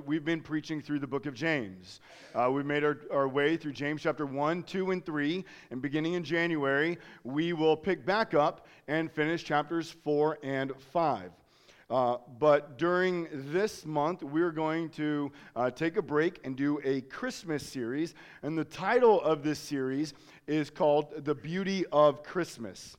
[0.00, 2.00] we've been preaching through the book of James.
[2.34, 5.44] Uh, we've made our, our way through James chapter 1, 2, and 3.
[5.70, 11.30] And beginning in January, we will pick back up and finish chapters 4 and 5.
[11.90, 17.02] Uh, but during this month, we're going to uh, take a break and do a
[17.02, 18.14] Christmas series.
[18.42, 20.14] And the title of this series
[20.46, 22.96] is called The Beauty of Christmas.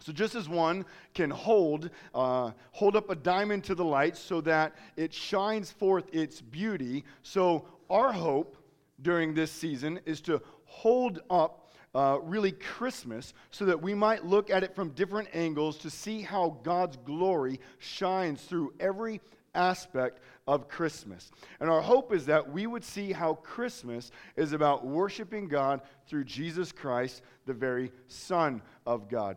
[0.00, 0.84] So just as one
[1.14, 6.04] can hold, uh, hold up a diamond to the light so that it shines forth
[6.12, 8.56] its beauty, so our hope
[9.00, 14.50] during this season is to hold up uh, really Christmas so that we might look
[14.50, 19.20] at it from different angles to see how God's glory shines through every
[19.54, 21.30] aspect of Christmas.
[21.60, 26.24] And our hope is that we would see how Christmas is about worshiping God through
[26.24, 29.36] Jesus Christ, the very Son of God.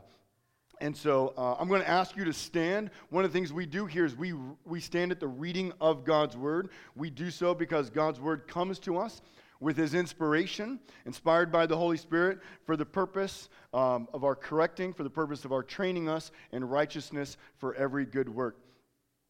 [0.81, 2.89] And so uh, I'm going to ask you to stand.
[3.11, 4.33] One of the things we do here is we,
[4.65, 6.69] we stand at the reading of God's word.
[6.95, 9.21] We do so because God's word comes to us
[9.59, 14.91] with his inspiration, inspired by the Holy Spirit, for the purpose um, of our correcting,
[14.91, 18.57] for the purpose of our training us in righteousness for every good work.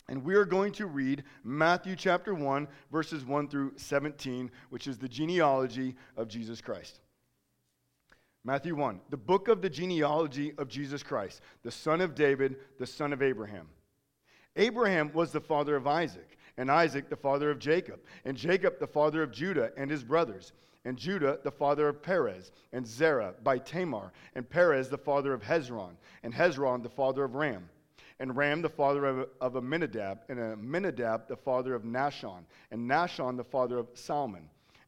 [0.08, 4.98] And we are going to read Matthew chapter 1, verses 1 through 17, which is
[4.98, 7.01] the genealogy of Jesus Christ.
[8.44, 12.88] Matthew 1, the book of the genealogy of Jesus Christ, the son of David, the
[12.88, 13.68] son of Abraham.
[14.56, 18.88] Abraham was the father of Isaac, and Isaac the father of Jacob, and Jacob the
[18.88, 20.54] father of Judah and his brothers,
[20.86, 25.44] and Judah the father of Perez, and Zerah by Tamar, and Perez the father of
[25.44, 27.70] Hezron, and Hezron the father of Ram,
[28.20, 33.38] and Ram the father of, of Amminadab, and Amminadab the father of Nahshon, and Nahshon
[33.38, 34.50] the father of Salmon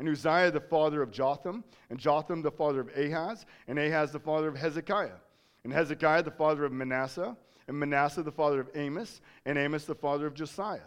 [0.00, 4.18] and Uzziah the father of Jotham, and Jotham the father of Ahaz, and Ahaz the
[4.18, 5.18] father of Hezekiah,
[5.62, 7.36] and Hezekiah the father of Manasseh,
[7.68, 10.80] and Manasseh the father of Amos, and Amos the father of Josiah,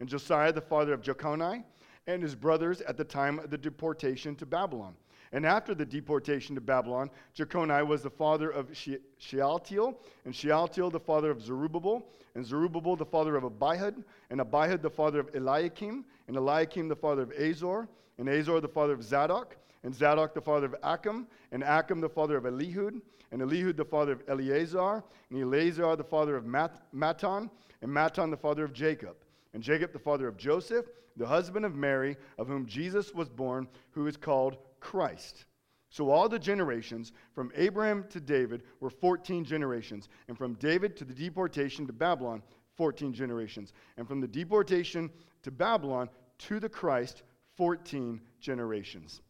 [0.00, 1.62] and Josiah the father of Jeconiah,
[2.06, 4.94] and his brothers at the time of the deportation to Babylon.
[5.32, 8.70] And after the deportation to Babylon, Jeconiah was the father of
[9.18, 14.80] Shealtiel, and Shealtiel the father of Zerubbabel, and Zerubbabel the father of Abihud, and Abihud
[14.80, 17.88] the father of Eliakim, and Eliakim the father of Azor,
[18.18, 22.08] and Azor the father of Zadok, and Zadok the father of Achim, and Achim the
[22.08, 26.82] father of Elihud, and Elihud the father of Eleazar, and Eleazar the father of Mat-
[26.94, 27.50] Matthan,
[27.82, 29.16] and Matthan the father of Jacob,
[29.52, 30.86] and Jacob the father of Joseph,
[31.16, 35.46] the husband of Mary, of whom Jesus was born, who is called Christ.
[35.90, 41.04] So all the generations from Abraham to David were 14 generations, and from David to
[41.04, 42.42] the deportation to Babylon,
[42.76, 45.10] 14 generations, and from the deportation
[45.42, 46.08] to Babylon
[46.38, 47.22] to the Christ,
[47.56, 49.20] 14 generations.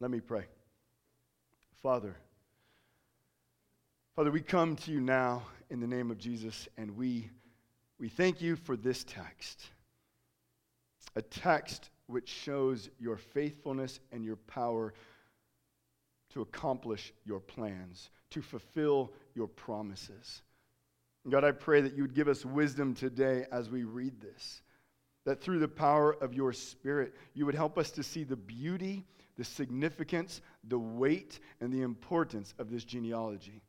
[0.00, 0.44] Let me pray.
[1.82, 2.16] Father,
[4.14, 7.30] Father, we come to you now in the name of Jesus, and we,
[7.98, 9.70] we thank you for this text.
[11.16, 14.92] A text which shows your faithfulness and your power
[16.34, 20.42] to accomplish your plans, to fulfill your promises.
[21.28, 24.62] God, I pray that you would give us wisdom today as we read this
[25.24, 29.04] that through the power of your Spirit, you would help us to see the beauty,
[29.36, 33.62] the significance, the weight, and the importance of this genealogy.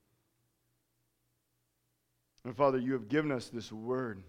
[2.45, 4.23] And Father, you have given us this word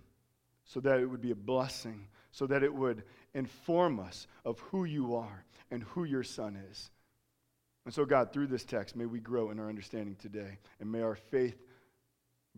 [0.65, 3.03] so that it would be a blessing, so that it would
[3.35, 6.91] inform us of who you are and who your Son is.
[7.85, 11.03] And so, God, through this text, may we grow in our understanding today, and may
[11.03, 11.61] our faith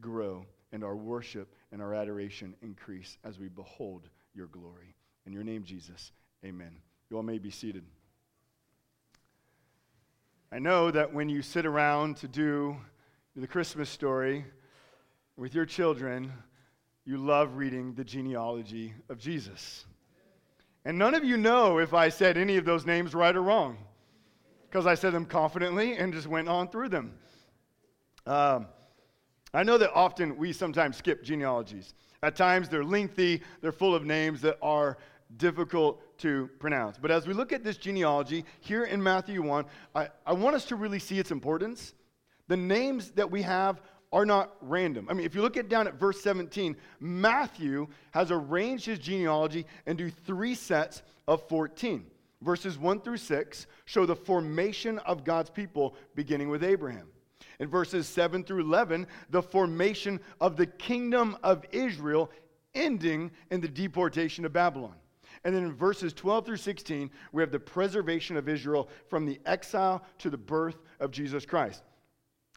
[0.00, 4.94] grow, and our worship and our adoration increase as we behold your glory.
[5.26, 6.12] In your name, Jesus,
[6.44, 6.70] amen.
[7.10, 7.84] You all may be seated.
[10.52, 12.76] I know that when you sit around to do
[13.34, 14.44] the Christmas story
[15.36, 16.32] with your children,
[17.04, 19.84] you love reading the genealogy of Jesus.
[20.84, 23.78] And none of you know if I said any of those names right or wrong,
[24.68, 27.14] because I said them confidently and just went on through them.
[28.26, 28.66] Um,
[29.56, 31.94] I know that often we sometimes skip genealogies.
[32.22, 34.98] At times they're lengthy, they're full of names that are
[35.38, 36.98] difficult to pronounce.
[36.98, 39.64] But as we look at this genealogy here in Matthew 1,
[39.94, 41.94] I, I want us to really see its importance.
[42.48, 43.80] The names that we have
[44.12, 45.06] are not random.
[45.08, 49.64] I mean, if you look at down at verse 17, Matthew has arranged his genealogy
[49.86, 52.04] into three sets of 14.
[52.42, 57.08] verses 1 through 6 show the formation of God's people beginning with Abraham.
[57.58, 62.30] In verses 7 through 11, the formation of the kingdom of Israel
[62.74, 64.94] ending in the deportation of Babylon.
[65.44, 69.40] And then in verses 12 through 16, we have the preservation of Israel from the
[69.46, 71.82] exile to the birth of Jesus Christ.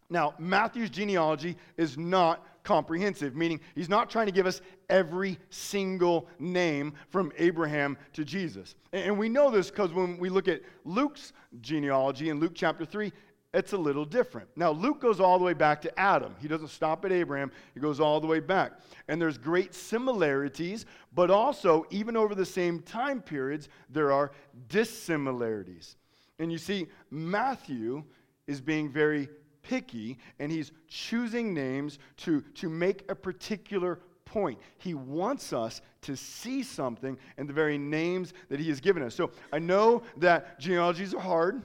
[0.09, 6.27] Now, Matthew's genealogy is not comprehensive, meaning he's not trying to give us every single
[6.39, 8.75] name from Abraham to Jesus.
[8.91, 13.13] And we know this because when we look at Luke's genealogy in Luke chapter 3,
[13.53, 14.47] it's a little different.
[14.55, 16.35] Now, Luke goes all the way back to Adam.
[16.39, 18.73] He doesn't stop at Abraham, he goes all the way back.
[19.07, 24.31] And there's great similarities, but also, even over the same time periods, there are
[24.67, 25.95] dissimilarities.
[26.37, 28.03] And you see, Matthew
[28.47, 29.29] is being very
[29.61, 34.59] picky and he's choosing names to, to make a particular point.
[34.77, 39.15] He wants us to see something in the very names that he has given us.
[39.15, 41.61] So I know that genealogies are hard.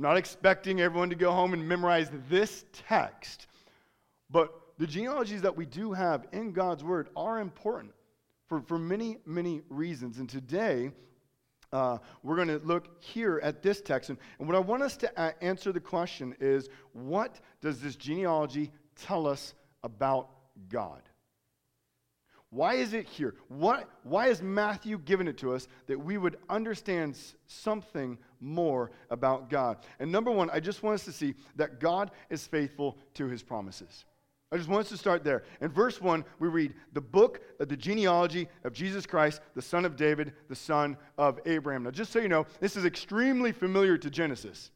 [0.00, 3.48] I'm not expecting everyone to go home and memorize this text,
[4.30, 7.92] but the genealogies that we do have in God's Word are important
[8.46, 10.16] for, for many, many reasons.
[10.16, 10.90] And today,
[11.70, 14.08] uh, we're going to look here at this text.
[14.08, 17.94] And, and what I want us to a- answer the question is what does this
[17.94, 20.30] genealogy tell us about
[20.70, 21.02] God?
[22.48, 23.34] Why is it here?
[23.48, 29.50] What, why has Matthew given it to us that we would understand something more about
[29.50, 29.78] God?
[29.98, 33.42] And number one, I just want us to see that God is faithful to his
[33.42, 34.04] promises.
[34.52, 35.44] I just want us to start there.
[35.60, 39.84] In verse 1, we read the book of the genealogy of Jesus Christ, the son
[39.84, 41.84] of David, the son of Abraham.
[41.84, 44.72] Now, just so you know, this is extremely familiar to Genesis.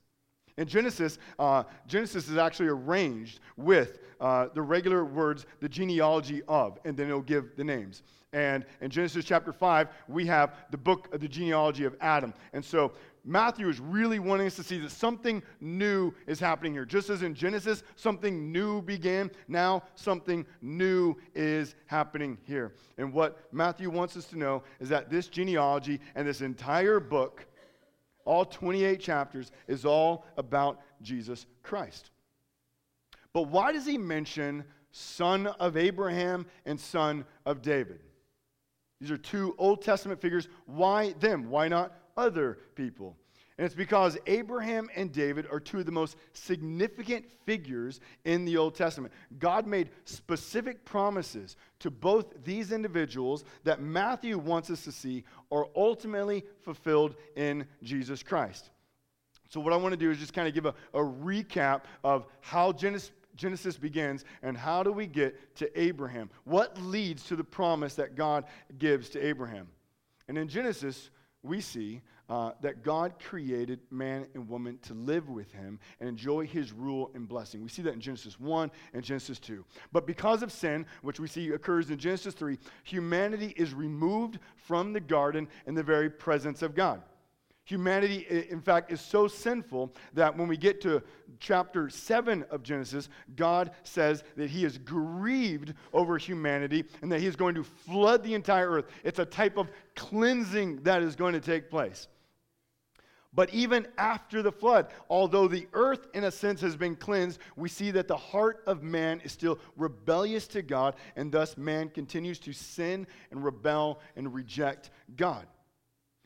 [0.56, 6.78] In Genesis, uh, Genesis is actually arranged with uh, the regular words, the genealogy of,
[6.84, 8.04] and then it'll give the names.
[8.32, 12.32] And in Genesis chapter 5, we have the book of the genealogy of Adam.
[12.52, 12.92] And so
[13.24, 16.84] Matthew is really wanting us to see that something new is happening here.
[16.84, 22.74] Just as in Genesis, something new began, now something new is happening here.
[22.98, 27.46] And what Matthew wants us to know is that this genealogy and this entire book
[28.24, 32.10] all 28 chapters, is all about Jesus Christ.
[33.32, 38.00] But why does he mention son of Abraham and son of David?
[39.00, 40.48] These are two Old Testament figures.
[40.66, 41.50] Why them?
[41.50, 43.16] Why not other people?
[43.56, 48.56] And it's because Abraham and David are two of the most significant figures in the
[48.56, 49.14] Old Testament.
[49.38, 55.22] God made specific promises to both these individuals that Matthew wants us to see
[55.52, 58.70] are ultimately fulfilled in Jesus Christ.
[59.50, 62.26] So, what I want to do is just kind of give a, a recap of
[62.40, 66.28] how Genesis, Genesis begins and how do we get to Abraham?
[66.42, 68.46] What leads to the promise that God
[68.78, 69.68] gives to Abraham?
[70.26, 71.10] And in Genesis,
[71.44, 76.46] we see uh, that God created man and woman to live with him and enjoy
[76.46, 77.62] his rule and blessing.
[77.62, 79.64] We see that in Genesis 1 and Genesis 2.
[79.92, 84.92] But because of sin, which we see occurs in Genesis 3, humanity is removed from
[84.92, 87.02] the garden in the very presence of God.
[87.66, 91.02] Humanity, in fact, is so sinful that when we get to
[91.40, 97.26] chapter 7 of Genesis, God says that he is grieved over humanity and that he
[97.26, 98.86] is going to flood the entire earth.
[99.02, 102.08] It's a type of cleansing that is going to take place.
[103.32, 107.68] But even after the flood, although the earth, in a sense, has been cleansed, we
[107.68, 112.38] see that the heart of man is still rebellious to God, and thus man continues
[112.40, 115.46] to sin and rebel and reject God.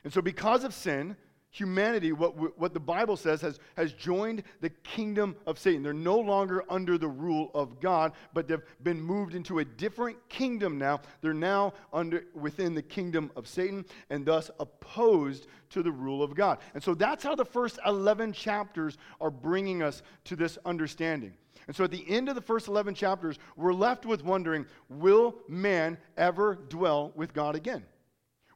[0.05, 1.17] And so, because of sin,
[1.51, 5.83] humanity, what, what the Bible says, has, has joined the kingdom of Satan.
[5.83, 10.17] They're no longer under the rule of God, but they've been moved into a different
[10.29, 11.01] kingdom now.
[11.21, 16.35] They're now under, within the kingdom of Satan and thus opposed to the rule of
[16.35, 16.59] God.
[16.75, 21.35] And so that's how the first 11 chapters are bringing us to this understanding.
[21.67, 25.37] And so at the end of the first 11 chapters, we're left with wondering will
[25.49, 27.85] man ever dwell with God again?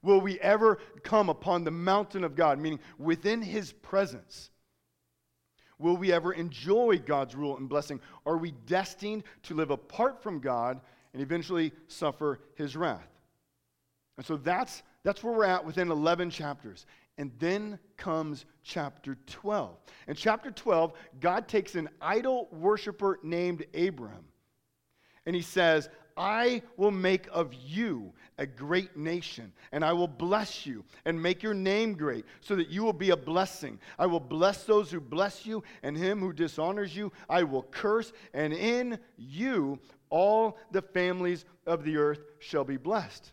[0.03, 4.51] Will we ever come upon the mountain of God, meaning within his presence?
[5.79, 8.01] Will we ever enjoy God's rule and blessing?
[8.27, 10.81] Are we destined to live apart from God
[11.13, 13.09] and eventually suffer his wrath?
[14.17, 16.87] And so that's, that's where we're at within 11 chapters.
[17.19, 19.77] And then comes chapter 12.
[20.09, 24.25] In chapter 12, God takes an idol worshiper named Abram
[25.27, 30.67] and he says, I will make of you a great nation, and I will bless
[30.67, 33.79] you and make your name great, so that you will be a blessing.
[33.99, 38.13] I will bless those who bless you, and him who dishonors you, I will curse,
[38.33, 39.79] and in you
[40.11, 43.33] all the families of the earth shall be blessed.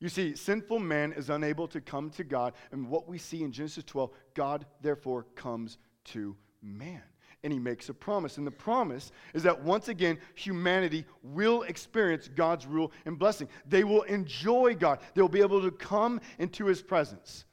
[0.00, 3.52] You see, sinful man is unable to come to God, and what we see in
[3.52, 7.02] Genesis 12, God therefore comes to man.
[7.44, 8.38] And he makes a promise.
[8.38, 13.48] And the promise is that once again, humanity will experience God's rule and blessing.
[13.68, 17.44] They will enjoy God, they'll be able to come into his presence.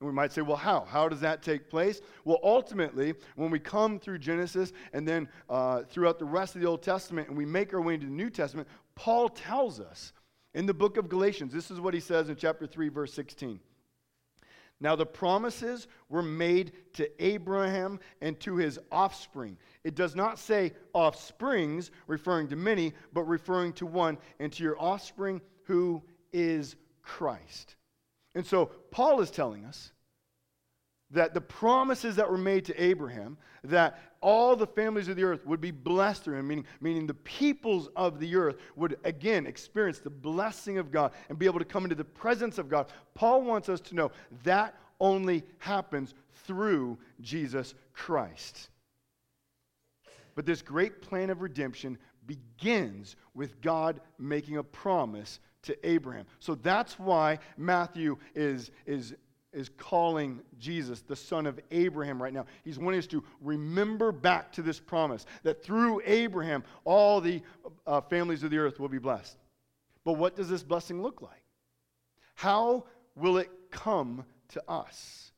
[0.00, 0.84] And we might say, well, how?
[0.84, 2.02] How does that take place?
[2.24, 6.66] Well, ultimately, when we come through Genesis and then uh, throughout the rest of the
[6.66, 10.12] Old Testament and we make our way into the New Testament, Paul tells us
[10.54, 13.58] in the book of Galatians, this is what he says in chapter 3, verse 16.
[14.80, 19.56] Now, the promises were made to Abraham and to his offspring.
[19.84, 24.80] It does not say offsprings, referring to many, but referring to one, and to your
[24.80, 26.02] offspring who
[26.32, 27.76] is Christ.
[28.34, 29.92] And so Paul is telling us
[31.10, 35.46] that the promises that were made to Abraham, that all the families of the earth
[35.46, 39.98] would be blessed through him, meaning, meaning the peoples of the earth would again experience
[39.98, 42.86] the blessing of God and be able to come into the presence of God.
[43.14, 44.10] Paul wants us to know
[44.42, 48.70] that only happens through Jesus Christ.
[50.34, 56.26] But this great plan of redemption begins with God making a promise to Abraham.
[56.40, 59.14] So that's why Matthew is, is,
[59.52, 62.46] is calling Jesus the son of Abraham right now.
[62.64, 67.42] He's wanting us to remember back to this promise that through Abraham, all the
[67.86, 69.36] uh, families of the earth will be blessed.
[70.04, 71.42] But what does this blessing look like?
[72.34, 72.84] How
[73.14, 75.32] will it come to us?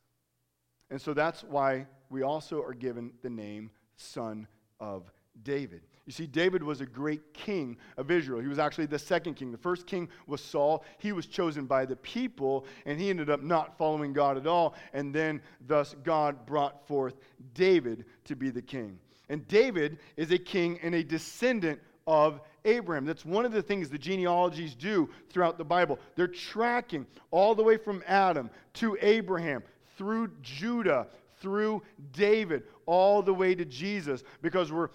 [0.91, 4.47] And so that's why we also are given the name Son
[4.81, 5.11] of
[5.43, 5.83] David.
[6.09, 8.41] You see, David was a great king of Israel.
[8.41, 9.53] He was actually the second king.
[9.53, 10.83] The first king was Saul.
[10.97, 14.75] He was chosen by the people, and he ended up not following God at all.
[14.95, 17.17] And then, thus, God brought forth
[17.53, 18.99] David to be the king.
[19.29, 23.05] And David is a king and a descendant of Abraham.
[23.05, 25.99] That's one of the things the genealogies do throughout the Bible.
[26.17, 29.62] They're tracking all the way from Adam to Abraham,
[29.99, 31.09] through Judah,
[31.41, 34.88] through David, all the way to Jesus, because we're,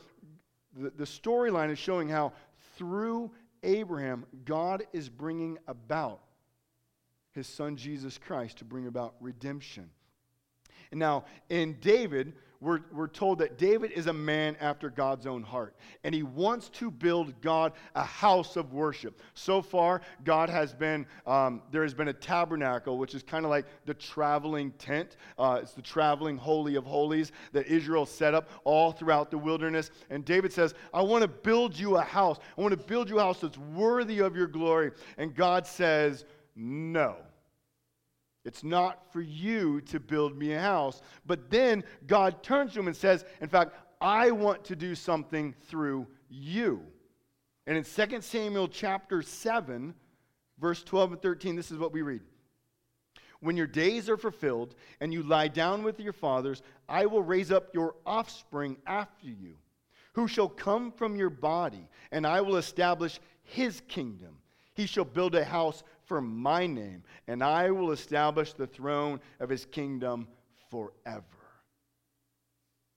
[0.75, 2.33] the, the storyline is showing how
[2.77, 3.31] through
[3.63, 6.21] Abraham, God is bringing about
[7.31, 9.89] his son Jesus Christ to bring about redemption.
[10.91, 12.33] And now, in David,
[12.63, 16.69] we're, we're told that David is a man after God's own heart, and he wants
[16.69, 19.21] to build God a house of worship.
[19.33, 23.51] So far, God has been, um, there has been a tabernacle, which is kind of
[23.51, 25.17] like the traveling tent.
[25.37, 29.91] Uh, it's the traveling holy of holies that Israel set up all throughout the wilderness.
[30.09, 32.39] And David says, I want to build you a house.
[32.57, 34.91] I want to build you a house that's worthy of your glory.
[35.17, 36.23] And God says,
[36.55, 37.17] No.
[38.45, 41.01] It's not for you to build me a house.
[41.25, 45.53] But then God turns to him and says, In fact, I want to do something
[45.67, 46.81] through you.
[47.65, 49.93] And in 2 Samuel chapter 7,
[50.59, 52.21] verse 12 and 13, this is what we read.
[53.39, 57.51] When your days are fulfilled and you lie down with your fathers, I will raise
[57.51, 59.55] up your offspring after you,
[60.13, 64.37] who shall come from your body, and I will establish his kingdom.
[64.75, 69.49] He shall build a house for my name, and I will establish the throne of
[69.49, 70.27] his kingdom
[70.69, 71.23] forever.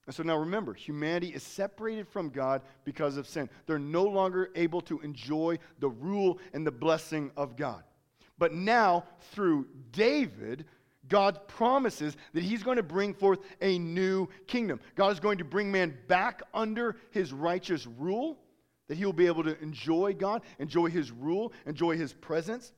[0.07, 3.51] And so now remember, humanity is separated from God because of sin.
[3.67, 7.83] They're no longer able to enjoy the rule and the blessing of God.
[8.39, 10.67] But now, through David,
[11.09, 14.81] God promises that he's going to bring forth a new kingdom.
[14.95, 18.39] God is going to bring man back under his righteous rule,
[18.89, 22.73] that he will be able to enjoy God, enjoy his rule, enjoy his presence.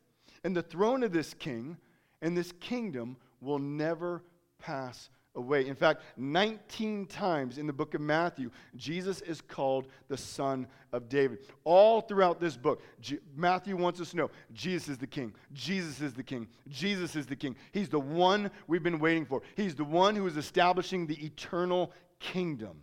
[0.45, 1.77] And the throne of this king
[2.23, 4.23] and this kingdom will never
[4.59, 5.67] pass away.
[5.67, 11.09] In fact, 19 times in the book of Matthew, Jesus is called the Son of
[11.09, 11.39] David.
[11.65, 15.33] All throughout this book, G- Matthew wants us to know Jesus is the King.
[15.53, 16.49] Jesus is the King.
[16.69, 17.57] Jesus is the King.
[17.73, 19.43] He's the one we've been waiting for.
[19.57, 22.83] He's the one who is establishing the eternal kingdom.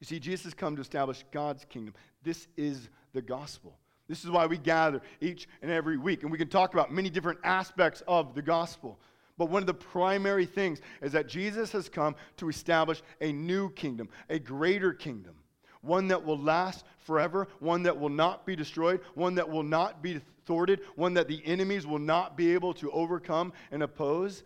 [0.00, 1.94] You see, Jesus has come to establish God's kingdom.
[2.22, 3.78] This is the gospel.
[4.08, 6.22] This is why we gather each and every week.
[6.22, 8.98] And we can talk about many different aspects of the gospel.
[9.38, 13.70] But one of the primary things is that Jesus has come to establish a new
[13.70, 15.34] kingdom, a greater kingdom,
[15.82, 20.02] one that will last forever, one that will not be destroyed, one that will not
[20.02, 24.42] be thwarted, one that the enemies will not be able to overcome and oppose.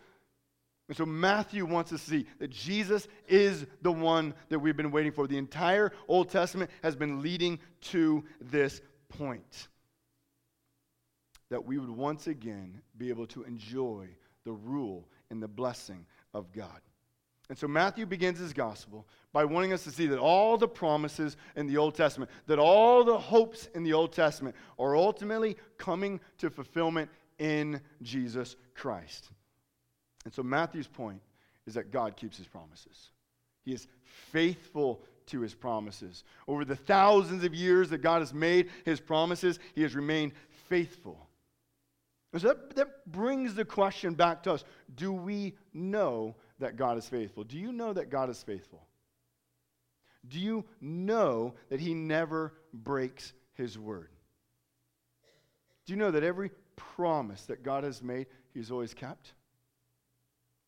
[0.89, 5.13] And so Matthew wants to see that Jesus is the one that we've been waiting
[5.13, 5.29] for.
[5.29, 9.69] The entire Old Testament has been leading to this point
[11.51, 14.09] that we would once again be able to enjoy
[14.45, 16.81] the rule and the blessing of God.
[17.49, 21.37] And so Matthew begins his gospel by wanting us to see that all the promises
[21.57, 26.21] in the Old Testament, that all the hopes in the Old Testament are ultimately coming
[26.39, 29.31] to fulfillment in Jesus Christ.
[30.25, 31.21] And so Matthew's point
[31.67, 33.11] is that God keeps his promises.
[33.65, 33.89] He is
[34.31, 36.25] faithful to his promises.
[36.47, 40.33] Over the thousands of years that God has made his promises, he has remained
[40.69, 41.27] faithful.
[42.37, 47.09] So that, that brings the question back to us Do we know that God is
[47.09, 47.45] faithful?
[47.45, 48.87] Do you know that God is faithful?
[50.29, 54.11] Do you know that he never breaks his word?
[55.87, 59.33] Do you know that every promise that God has made, he's always kept?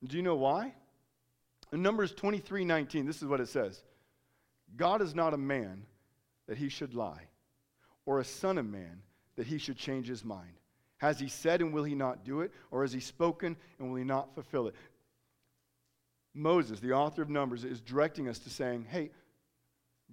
[0.05, 0.75] Do you know why?
[1.73, 3.83] In Numbers 23 19, this is what it says
[4.77, 5.85] God is not a man
[6.49, 7.29] that he should lie,
[8.07, 9.03] or a son of man
[9.37, 10.55] that he should change his mind.
[10.99, 12.53] Has he said and will he not do it?
[12.71, 14.75] Or has he spoken and will he not fulfill it?
[16.35, 19.11] Moses, the author of Numbers, is directing us to saying, hey,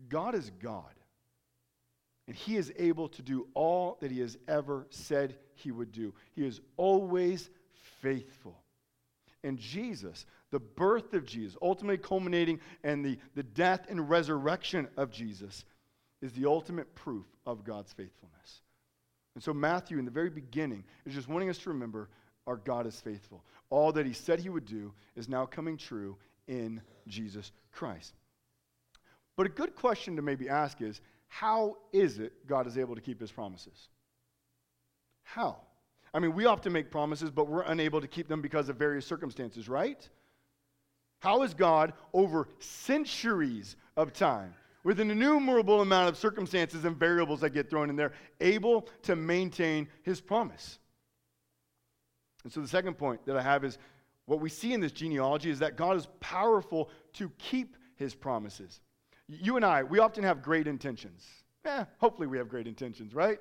[0.08, 0.94] God is God.
[2.28, 6.13] And he is able to do all that he has ever said he would do.
[6.36, 7.50] He is always
[8.01, 8.58] faithful.
[9.43, 15.12] And Jesus, the birth of Jesus, ultimately culminating in the, the death and resurrection of
[15.12, 15.63] Jesus,
[16.22, 18.62] is the ultimate proof of God's faithfulness.
[19.36, 22.10] And so, Matthew, in the very beginning, is just wanting us to remember
[22.46, 23.43] our God is faithful.
[23.69, 26.17] All that he said he would do is now coming true
[26.48, 28.13] in Jesus Christ.
[29.38, 33.01] But a good question to maybe ask is how is it God is able to
[33.01, 33.88] keep his promises?
[35.24, 35.58] How?
[36.13, 39.06] I mean, we often make promises, but we're unable to keep them because of various
[39.06, 40.08] circumstances, right?
[41.20, 47.42] How is God, over centuries of time, with an innumerable amount of circumstances and variables
[47.42, 50.80] that get thrown in there, able to maintain his promise?
[52.44, 53.78] And so the second point that I have is
[54.25, 58.80] what we see in this genealogy is that God is powerful to keep his promises.
[59.28, 61.28] You and I, we often have great intentions.
[61.66, 63.39] Eh, hopefully we have great intentions, right?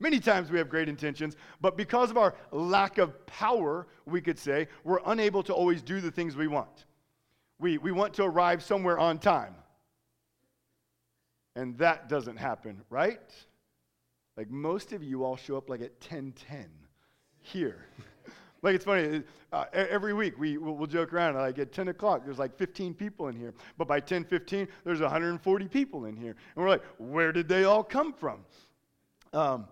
[0.00, 4.38] Many times we have great intentions, but because of our lack of power, we could
[4.38, 6.86] say, we're unable to always do the things we want.
[7.60, 9.54] We, we want to arrive somewhere on time.
[11.56, 13.32] And that doesn't happen, right?
[14.36, 16.68] Like most of you all show up like at 1010
[17.40, 17.86] here.
[18.64, 22.38] Like it's funny, uh, every week we, we'll, joke around, like at 10 o'clock, there's
[22.38, 23.52] like 15 people in here.
[23.76, 26.34] But by 10, 15, there's 140 people in here.
[26.56, 28.38] And we're like, where did they all come from?
[29.34, 29.66] Um,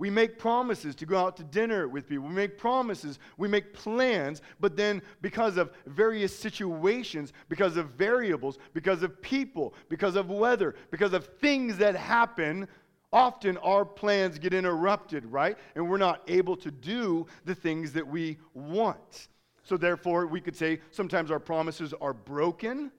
[0.00, 2.26] we make promises to go out to dinner with people.
[2.26, 8.58] We make promises, we make plans, but then because of various situations, because of variables,
[8.72, 12.66] because of people, because of weather, because of things that happen,
[13.12, 15.58] often our plans get interrupted, right?
[15.74, 19.28] And we're not able to do the things that we want.
[19.64, 22.90] So, therefore, we could say sometimes our promises are broken.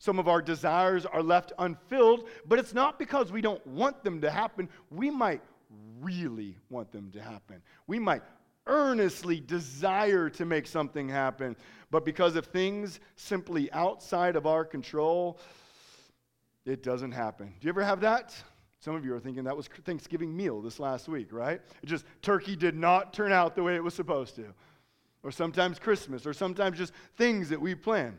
[0.00, 4.20] Some of our desires are left unfilled, but it's not because we don't want them
[4.22, 4.68] to happen.
[4.90, 5.40] We might
[6.00, 7.62] really want them to happen.
[7.86, 8.22] We might
[8.66, 11.56] earnestly desire to make something happen,
[11.90, 15.38] but because of things simply outside of our control,
[16.64, 17.46] it doesn't happen.
[17.60, 18.34] Do you ever have that?
[18.80, 21.60] Some of you are thinking that was Thanksgiving meal this last week, right?
[21.82, 24.46] It just turkey did not turn out the way it was supposed to.
[25.22, 28.18] Or sometimes Christmas, or sometimes just things that we plan.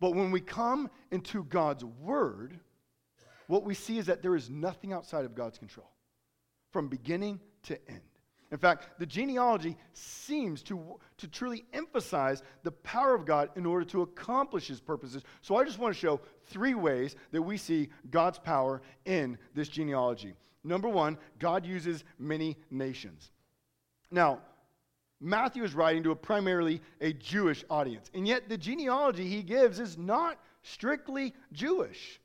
[0.00, 2.58] But when we come into God's word,
[3.46, 5.90] what we see is that there is nothing outside of God's control
[6.70, 8.00] from beginning to end.
[8.52, 13.84] In fact, the genealogy seems to, to truly emphasize the power of God in order
[13.86, 15.22] to accomplish his purposes.
[15.40, 19.68] So I just want to show three ways that we see God's power in this
[19.68, 20.34] genealogy.
[20.64, 23.30] Number one, God uses many nations.
[24.10, 24.40] Now,
[25.20, 29.78] Matthew is writing to a primarily a Jewish audience, and yet the genealogy he gives
[29.78, 32.20] is not strictly Jewish.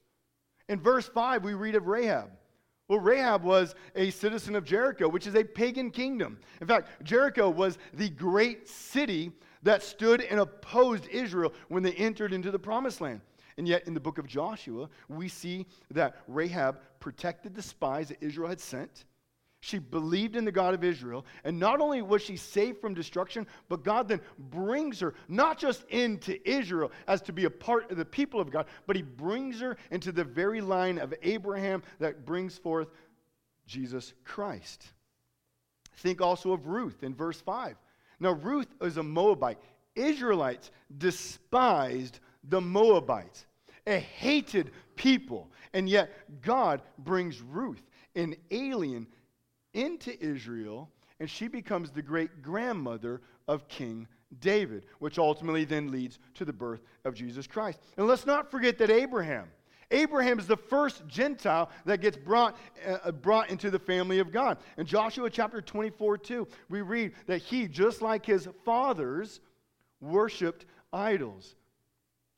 [0.69, 2.31] In verse 5, we read of Rahab.
[2.87, 6.37] Well, Rahab was a citizen of Jericho, which is a pagan kingdom.
[6.61, 9.31] In fact, Jericho was the great city
[9.63, 13.21] that stood and opposed Israel when they entered into the promised land.
[13.57, 18.21] And yet, in the book of Joshua, we see that Rahab protected the spies that
[18.21, 19.05] Israel had sent.
[19.65, 21.25] She believed in the God of Israel.
[21.43, 25.85] And not only was she saved from destruction, but God then brings her not just
[25.89, 29.59] into Israel as to be a part of the people of God, but He brings
[29.61, 32.89] her into the very line of Abraham that brings forth
[33.65, 34.85] Jesus Christ.
[35.97, 37.75] Think also of Ruth in verse 5.
[38.19, 39.57] Now, Ruth is a Moabite.
[39.95, 43.47] Israelites despised the Moabites,
[43.87, 45.49] a hated people.
[45.73, 46.11] And yet,
[46.43, 47.81] God brings Ruth,
[48.13, 49.07] an alien
[49.75, 54.07] into Israel, and she becomes the great grandmother of King
[54.39, 57.79] David, which ultimately then leads to the birth of Jesus Christ.
[57.97, 59.47] And let's not forget that Abraham,
[59.91, 62.57] Abraham is the first Gentile that gets brought,
[62.87, 64.57] uh, brought into the family of God.
[64.77, 69.41] In Joshua chapter 24, 2, we read that he, just like his fathers,
[70.01, 71.55] worshiped idols.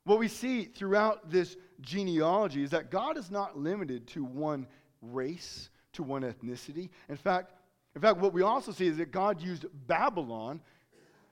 [0.03, 4.67] What we see throughout this genealogy is that God is not limited to one
[5.01, 6.89] race, to one ethnicity.
[7.09, 7.53] In fact,
[7.95, 10.61] in fact, what we also see is that God used Babylon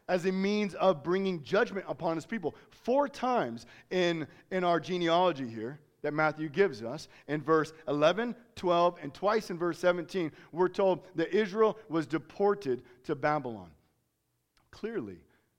[0.07, 2.55] as a means of bringing judgment upon his people.
[2.71, 8.97] Four times in, in our genealogy here that Matthew gives us, in verse 11, 12,
[9.01, 13.69] and twice in verse 17, we're told that Israel was deported to Babylon.
[14.71, 15.17] Clearly,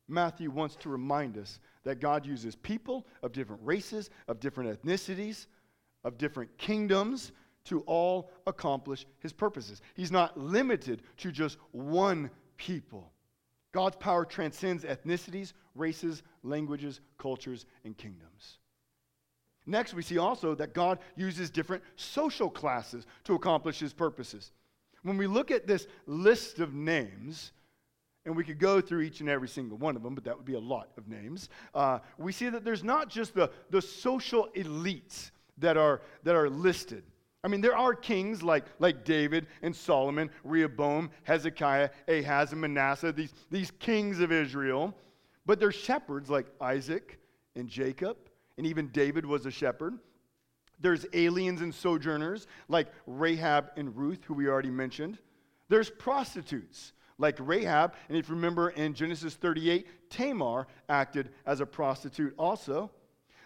[0.08, 5.46] Matthew wants to remind us that God uses people of different races, of different ethnicities,
[6.04, 7.32] of different kingdoms
[7.66, 9.80] to all accomplish his purposes.
[9.94, 13.12] He's not limited to just one people.
[13.72, 18.58] God's power transcends ethnicities, races, languages, cultures, and kingdoms.
[19.66, 24.52] Next, we see also that God uses different social classes to accomplish his purposes.
[25.02, 27.52] When we look at this list of names,
[28.24, 30.44] and we could go through each and every single one of them, but that would
[30.44, 31.48] be a lot of names.
[31.74, 36.50] Uh, we see that there's not just the, the social elites that are, that are
[36.50, 37.04] listed.
[37.44, 43.12] I mean, there are kings like, like David and Solomon, Rehoboam, Hezekiah, Ahaz, and Manasseh,
[43.12, 44.94] these, these kings of Israel.
[45.44, 47.20] But there's shepherds like Isaac
[47.54, 48.16] and Jacob,
[48.58, 49.98] and even David was a shepherd.
[50.80, 55.18] There's aliens and sojourners like Rahab and Ruth, who we already mentioned.
[55.68, 57.94] There's prostitutes like Rahab.
[58.08, 62.90] And if you remember in Genesis 38, Tamar acted as a prostitute also.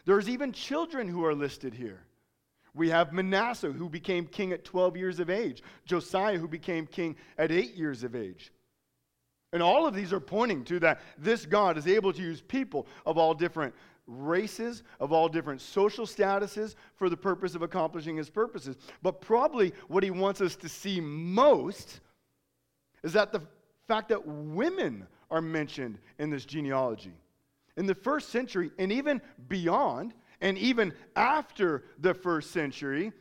[0.06, 2.04] There's even children who are listed here.
[2.74, 7.16] We have Manasseh, who became king at 12 years of age, Josiah, who became king
[7.36, 8.52] at 8 years of age.
[9.52, 12.86] And all of these are pointing to that this God is able to use people
[13.04, 13.74] of all different
[14.06, 18.76] races, of all different social statuses for the purpose of accomplishing his purposes.
[19.02, 22.00] But probably what he wants us to see most
[23.02, 23.42] is that the
[23.88, 27.12] fact that women are mentioned in this genealogy.
[27.76, 33.12] In the first century, and even beyond, and even after the first century,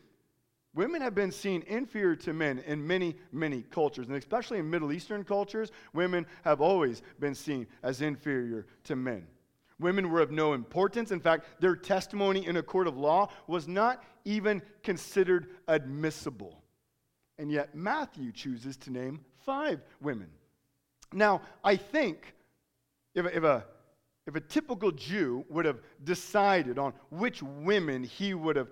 [0.74, 4.08] women have been seen inferior to men in many, many cultures.
[4.08, 9.28] And especially in Middle Eastern cultures, women have always been seen as inferior to men.
[9.80, 11.12] Women were of no importance.
[11.12, 16.62] In fact, their testimony in a court of law was not even considered admissible.
[17.38, 20.28] And yet, Matthew chooses to name five women.
[21.14, 22.36] Now, I think
[23.16, 23.66] if, if, a,
[24.30, 28.70] if a typical Jew would have decided on which women he would have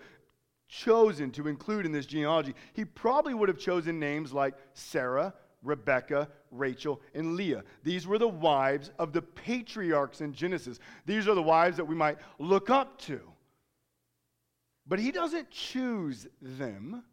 [0.70, 6.30] chosen to include in this genealogy, he probably would have chosen names like Sarah, Rebecca,
[6.52, 7.64] Rachel, and Leah.
[7.84, 10.80] These were the wives of the patriarchs in Genesis.
[11.06, 13.20] These are the wives that we might look up to.
[14.88, 17.04] But he doesn't choose them,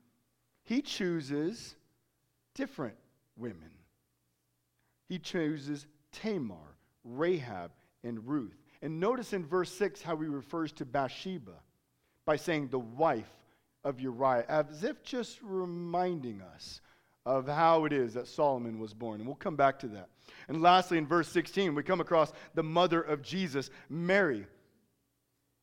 [0.62, 1.74] he chooses
[2.54, 2.94] different
[3.36, 3.70] women
[5.08, 7.70] he chooses Tamar, Rahab,
[8.04, 8.56] and Ruth.
[8.82, 11.54] And notice in verse 6 how he refers to Bathsheba
[12.26, 13.30] by saying the wife
[13.82, 16.80] of Uriah, as if just reminding us
[17.26, 19.20] of how it is that Solomon was born.
[19.20, 20.08] And we'll come back to that.
[20.48, 24.46] And lastly, in verse 16, we come across the mother of Jesus, Mary.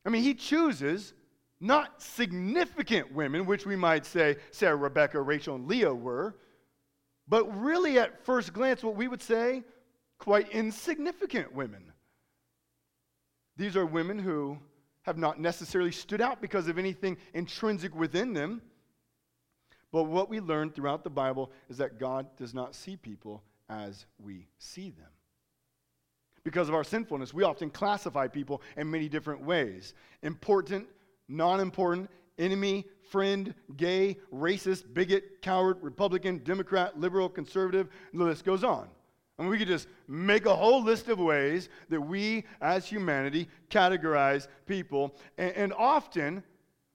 [0.04, 1.14] I mean, he chooses
[1.60, 6.36] not significant women, which we might say Sarah, Rebecca, Rachel, and Leah were,
[7.28, 9.62] but really, at first glance, what we would say,
[10.18, 11.91] quite insignificant women.
[13.56, 14.58] These are women who
[15.02, 18.62] have not necessarily stood out because of anything intrinsic within them.
[19.90, 24.06] But what we learn throughout the Bible is that God does not see people as
[24.18, 25.10] we see them.
[26.44, 30.86] Because of our sinfulness, we often classify people in many different ways important,
[31.28, 38.64] non important, enemy, friend, gay, racist, bigot, coward, Republican, Democrat, liberal, conservative, the list goes
[38.64, 38.88] on.
[39.42, 44.46] And we could just make a whole list of ways that we as humanity categorize
[44.66, 45.16] people.
[45.36, 46.44] And, and, often,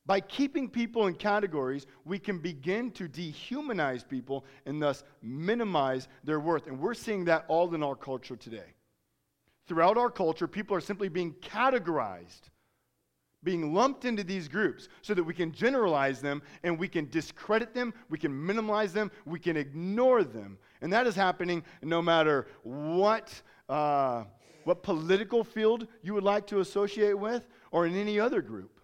[0.05, 6.39] by keeping people in categories, we can begin to dehumanize people and thus minimize their
[6.39, 6.67] worth.
[6.67, 8.73] And we're seeing that all in our culture today.
[9.67, 12.43] Throughout our culture, people are simply being categorized
[13.43, 17.73] being lumped into these groups so that we can generalize them and we can discredit
[17.73, 20.57] them, we can minimize them, we can ignore them.
[20.81, 24.23] And that is happening no matter what, uh,
[24.63, 28.79] what political field you would like to associate with or in any other group.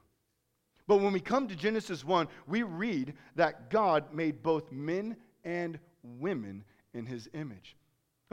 [0.88, 5.80] But when we come to Genesis 1, we read that God made both men and
[6.04, 6.64] women
[6.94, 7.76] in his image.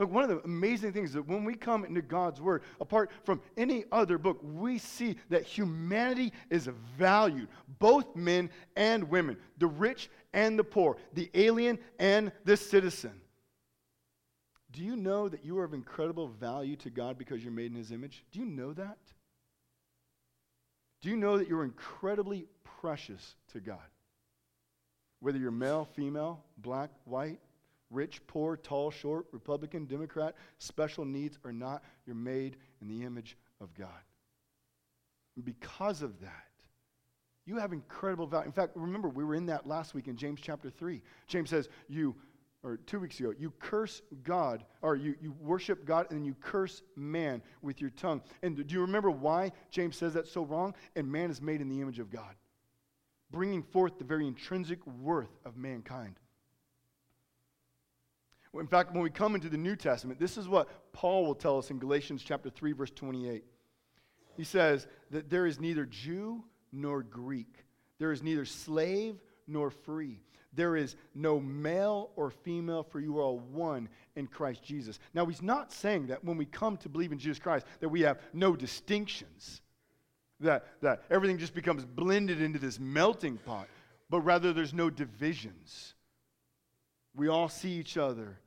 [0.01, 3.11] Look, one of the amazing things is that when we come into God's Word, apart
[3.23, 9.67] from any other book, we see that humanity is valued, both men and women, the
[9.67, 13.11] rich and the poor, the alien and the citizen.
[14.71, 17.77] Do you know that you are of incredible value to God because you're made in
[17.77, 18.23] His image?
[18.31, 18.97] Do you know that?
[21.03, 23.77] Do you know that you're incredibly precious to God?
[25.19, 27.37] Whether you're male, female, black, white,
[27.91, 33.37] rich, poor, tall, short, Republican, Democrat, special needs or not, you're made in the image
[33.59, 33.89] of God.
[35.35, 36.47] And because of that,
[37.45, 38.45] you have incredible value.
[38.45, 41.01] In fact, remember, we were in that last week in James chapter 3.
[41.27, 42.15] James says, You,
[42.63, 46.35] or two weeks ago, you curse God, or you, you worship God, and then you
[46.39, 48.21] curse man with your tongue.
[48.43, 50.75] And do you remember why James says that's so wrong?
[50.95, 52.35] And man is made in the image of God,
[53.31, 56.20] bringing forth the very intrinsic worth of mankind.
[58.59, 61.57] In fact, when we come into the New Testament, this is what Paul will tell
[61.57, 63.45] us in Galatians chapter 3 verse 28.
[64.35, 67.65] He says that there is neither Jew nor Greek.
[67.99, 69.15] There is neither slave
[69.47, 70.21] nor free.
[70.53, 74.99] There is no male or female, for you are all one in Christ Jesus.
[75.13, 78.01] Now, he's not saying that when we come to believe in Jesus Christ, that we
[78.01, 79.61] have no distinctions,
[80.41, 83.67] that, that everything just becomes blended into this melting pot,
[84.09, 85.93] but rather there's no divisions.
[87.15, 88.39] We all see each other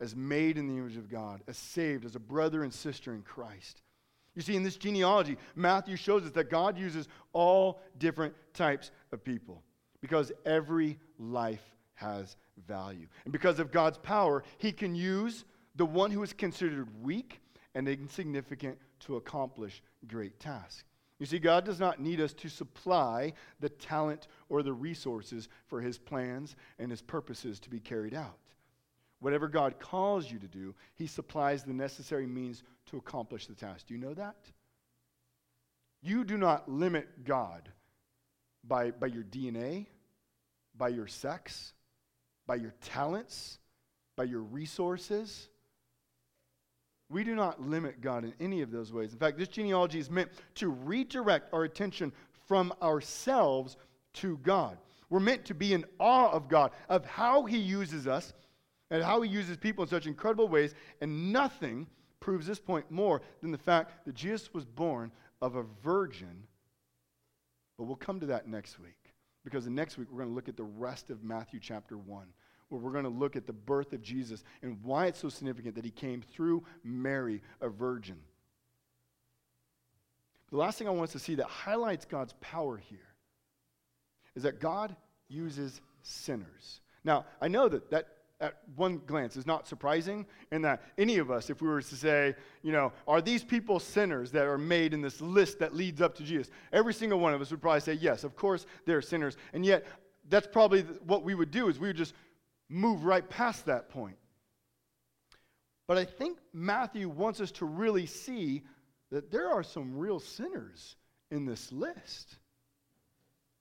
[0.00, 3.22] as made in the image of God, as saved, as a brother and sister in
[3.22, 3.82] Christ.
[4.34, 9.22] You see, in this genealogy, Matthew shows us that God uses all different types of
[9.24, 9.62] people
[10.00, 13.06] because every life has value.
[13.24, 15.44] And because of God's power, he can use
[15.76, 17.40] the one who is considered weak
[17.74, 20.84] and insignificant to accomplish great tasks.
[21.24, 25.80] You see, God does not need us to supply the talent or the resources for
[25.80, 28.36] his plans and his purposes to be carried out.
[29.20, 33.86] Whatever God calls you to do, he supplies the necessary means to accomplish the task.
[33.86, 34.36] Do you know that?
[36.02, 37.70] You do not limit God
[38.62, 39.86] by, by your DNA,
[40.76, 41.72] by your sex,
[42.46, 43.60] by your talents,
[44.14, 45.48] by your resources.
[47.10, 49.12] We do not limit God in any of those ways.
[49.12, 52.12] In fact, this genealogy is meant to redirect our attention
[52.46, 53.76] from ourselves
[54.14, 54.78] to God.
[55.10, 58.32] We're meant to be in awe of God, of how He uses us,
[58.90, 60.74] and how He uses people in such incredible ways.
[61.00, 61.86] And nothing
[62.20, 65.12] proves this point more than the fact that Jesus was born
[65.42, 66.44] of a virgin.
[67.76, 68.96] But we'll come to that next week.
[69.44, 72.26] Because the next week, we're going to look at the rest of Matthew chapter 1,
[72.68, 75.74] where we're going to look at the birth of Jesus and why it's so significant
[75.74, 78.16] that he came through Mary, a virgin.
[80.50, 83.14] The last thing I want us to see that highlights God's power here
[84.34, 84.94] is that God
[85.28, 86.80] uses sinners.
[87.04, 88.08] Now, I know that that
[88.40, 91.96] at one glance is not surprising, and that any of us, if we were to
[91.96, 96.02] say, you know, are these people sinners that are made in this list that leads
[96.02, 96.50] up to Jesus?
[96.72, 99.36] Every single one of us would probably say, yes, of course they're sinners.
[99.52, 99.86] And yet,
[100.28, 102.14] that's probably what we would do is we would just
[102.74, 104.16] move right past that point.
[105.86, 108.62] But I think Matthew wants us to really see
[109.10, 110.96] that there are some real sinners
[111.30, 112.36] in this list.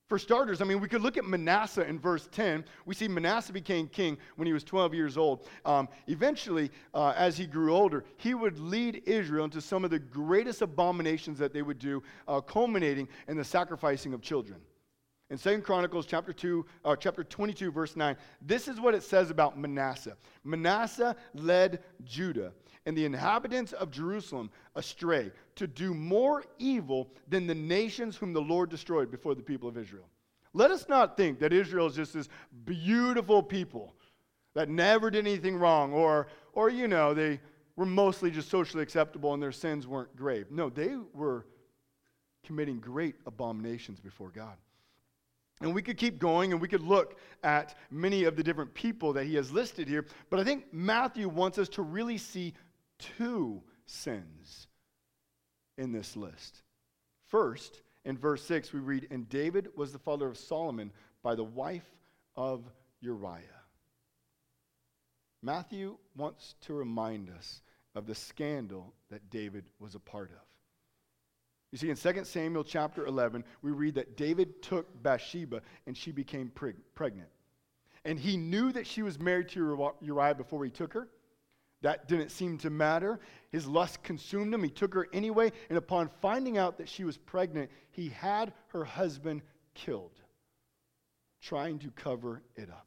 [0.10, 2.66] For starters, I mean, we could look at Manasseh in verse 10.
[2.86, 5.48] We see Manasseh became king when he was 12 years old.
[5.66, 10.00] Um, eventually, uh, as he grew older, he would lead Israel into some of the
[10.00, 14.60] greatest abominations that they would do, uh, culminating in the sacrificing of children.
[15.34, 19.32] In Second Chronicles chapter 2, uh, chapter 22, verse 9, this is what it says
[19.32, 20.16] about Manasseh.
[20.44, 22.54] Manasseh led Judah
[22.86, 28.44] and the inhabitants of Jerusalem astray to do more evil than the nations whom the
[28.44, 30.08] Lord destroyed before the people of Israel.
[30.54, 32.30] Let us not think that Israel is just this
[32.64, 33.96] beautiful people
[34.54, 37.40] that never did anything wrong or, or you know, they
[37.76, 40.52] were mostly just socially acceptable and their sins weren't grave.
[40.52, 41.48] No, they were
[42.46, 44.58] committing great abominations before God.
[45.64, 49.14] And we could keep going and we could look at many of the different people
[49.14, 52.54] that he has listed here, but I think Matthew wants us to really see
[53.00, 54.68] two sins
[55.78, 56.64] in this list.
[57.28, 60.92] First, in verse 6, we read, And David was the father of Solomon
[61.24, 61.90] by the wife
[62.36, 63.40] of Uriah.
[65.42, 67.62] Matthew wants to remind us
[67.96, 70.53] of the scandal that David was a part of.
[71.74, 76.12] You see, in 2 Samuel chapter 11, we read that David took Bathsheba and she
[76.12, 77.30] became preg- pregnant.
[78.06, 81.08] And he knew that she was married to Uriah before he took her.
[81.82, 83.20] That didn't seem to matter.
[83.50, 84.62] His lust consumed him.
[84.62, 88.86] He took her anyway, and upon finding out that she was pregnant, he had her
[88.86, 89.42] husband
[89.74, 90.22] killed,
[91.42, 92.86] trying to cover it up.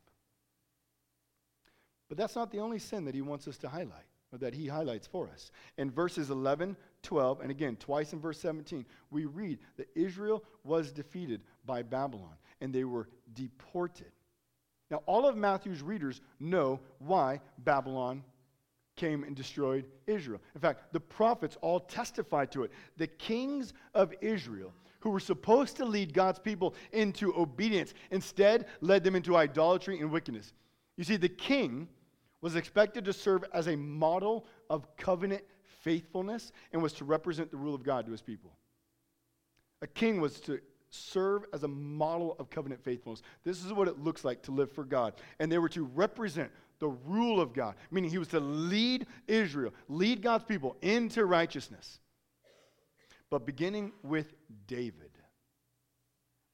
[2.08, 4.06] But that's not the only sin that he wants us to highlight,
[4.38, 5.50] that he highlights for us.
[5.78, 10.92] In verses 11, 12, and again, twice in verse 17, we read that Israel was
[10.92, 14.12] defeated by Babylon, and they were deported.
[14.90, 18.22] Now, all of Matthew's readers know why Babylon
[18.94, 20.40] came and destroyed Israel.
[20.54, 22.72] In fact, the prophets all testify to it.
[22.96, 29.04] The kings of Israel, who were supposed to lead God's people into obedience, instead led
[29.04, 30.52] them into idolatry and wickedness.
[30.96, 31.88] You see, the king
[32.40, 35.42] was expected to serve as a model of covenant
[35.80, 38.52] faithfulness and was to represent the rule of God to his people.
[39.82, 43.22] A king was to serve as a model of covenant faithfulness.
[43.44, 45.14] This is what it looks like to live for God.
[45.38, 49.72] And they were to represent the rule of God, meaning he was to lead Israel,
[49.88, 52.00] lead God's people into righteousness.
[53.30, 54.34] But beginning with
[54.66, 55.10] David,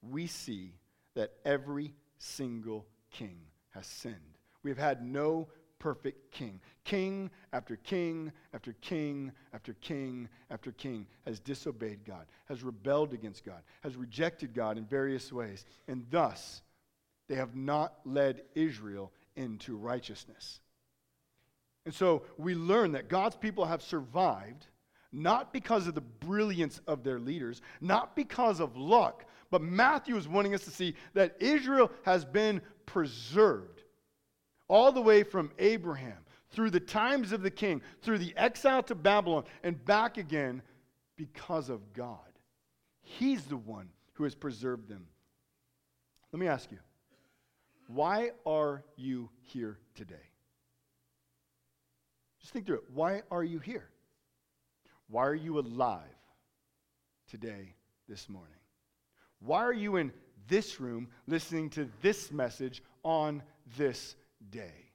[0.00, 0.74] we see
[1.14, 3.38] that every single king
[3.70, 4.16] has sinned.
[4.62, 5.48] We have had no
[5.82, 6.60] perfect king.
[6.84, 13.44] King after king after king after king after king has disobeyed God, has rebelled against
[13.44, 16.62] God, has rejected God in various ways, and thus
[17.28, 20.60] they have not led Israel into righteousness.
[21.84, 24.66] And so we learn that God's people have survived
[25.10, 30.28] not because of the brilliance of their leaders, not because of luck, but Matthew is
[30.28, 33.81] wanting us to see that Israel has been preserved
[34.72, 36.16] all the way from Abraham
[36.48, 40.62] through the times of the king, through the exile to Babylon, and back again
[41.14, 42.16] because of God.
[43.02, 45.04] He's the one who has preserved them.
[46.32, 46.78] Let me ask you
[47.86, 50.30] why are you here today?
[52.40, 52.84] Just think through it.
[52.94, 53.90] Why are you here?
[55.08, 56.00] Why are you alive
[57.28, 57.74] today,
[58.08, 58.56] this morning?
[59.40, 60.12] Why are you in
[60.48, 63.42] this room listening to this message on
[63.76, 64.16] this
[64.50, 64.90] day?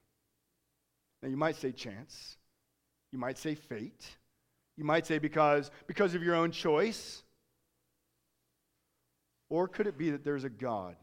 [1.22, 2.36] Now, you might say chance.
[3.12, 4.06] You might say fate.
[4.76, 7.22] You might say because, because of your own choice.
[9.50, 10.96] Or could it be that there's a God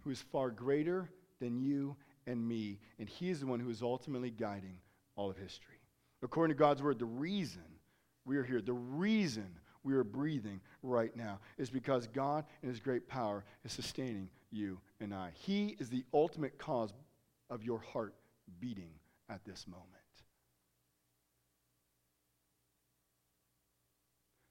[0.00, 3.82] who is far greater than you and me, and He is the one who is
[3.82, 4.76] ultimately guiding
[5.16, 5.80] all of history.
[6.22, 7.62] According to God's word, the reason
[8.24, 9.48] we are here, the reason
[9.82, 14.78] we are breathing right now is because God in His great power is sustaining you
[15.00, 15.30] and I.
[15.34, 16.92] He is the ultimate cause
[17.50, 18.14] of your heart
[18.60, 18.90] beating
[19.28, 19.86] at this moment.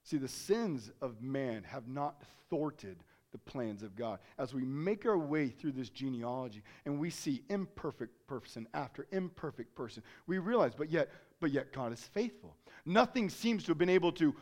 [0.04, 4.20] See, the sins of man have not thwarted the plans of God.
[4.38, 9.74] As we make our way through this genealogy and we see imperfect person after imperfect
[9.74, 12.56] person, we realize, but yet, but yet God is faithful.
[12.86, 14.34] Nothing seems to have been able to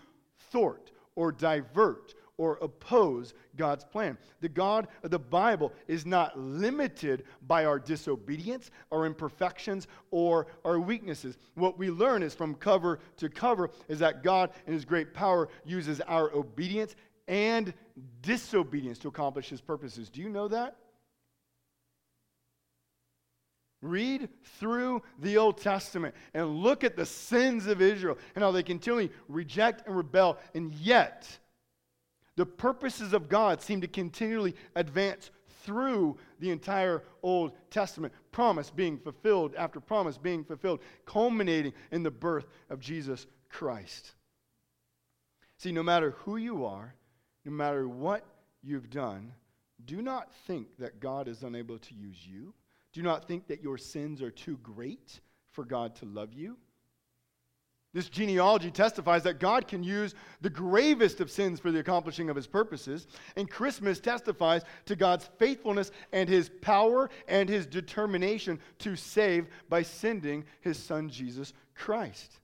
[0.51, 4.19] thwart or divert or oppose God's plan.
[4.41, 10.79] The God of the Bible is not limited by our disobedience, our imperfections, or our
[10.79, 11.39] weaknesses.
[11.55, 15.49] What we learn is from cover to cover is that God, in His great power,
[15.65, 16.95] uses our obedience
[17.29, 17.73] and
[18.23, 20.09] disobedience to accomplish his purposes.
[20.09, 20.77] Do you know that?
[23.83, 28.63] Read through the Old Testament and look at the sins of Israel and how they
[28.63, 31.29] continually reject and rebel, and yet
[32.37, 35.31] the purposes of God seem to continually advance
[35.63, 38.13] through the entire Old Testament.
[38.31, 44.13] Promise being fulfilled after promise being fulfilled, culminating in the birth of Jesus Christ.
[45.59, 46.95] See, no matter who you are,
[47.45, 48.25] no matter what
[48.63, 49.33] you've done,
[49.85, 52.55] do not think that God is unable to use you.
[52.93, 55.21] Do not think that your sins are too great
[55.53, 56.57] for God to love you.
[57.97, 62.37] This genealogy testifies that God can use the gravest of sins for the accomplishing of
[62.37, 63.07] his purposes.
[63.37, 69.81] And Christmas testifies to God's faithfulness and his power and his determination to save by
[69.81, 72.39] sending his son Jesus Christ.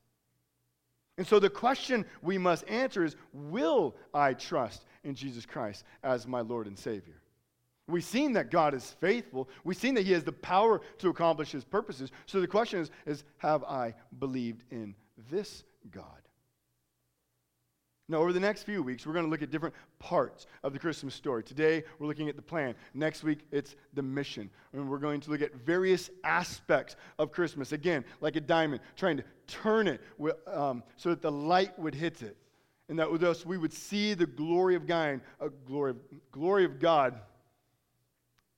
[1.19, 6.27] And so the question we must answer is Will I trust in Jesus Christ as
[6.27, 7.21] my Lord and Savior?
[7.89, 9.51] We've seen that God is faithful.
[9.65, 12.11] We've seen that He has the power to accomplish His purposes.
[12.25, 14.95] So the question is, is Have I believed in
[15.31, 16.23] this God?
[18.09, 20.79] Now, over the next few weeks, we're going to look at different parts of the
[20.79, 21.43] Christmas story.
[21.43, 22.75] Today, we're looking at the plan.
[22.93, 24.51] Next week, it's the mission.
[24.73, 27.73] And we're going to look at various aspects of Christmas.
[27.73, 30.03] Again, like a diamond, trying to turn it
[30.47, 32.37] um, so that the light would hit it.
[32.91, 35.95] And that with us, we would see the glory of God, uh, glory,
[36.33, 37.19] glory of God,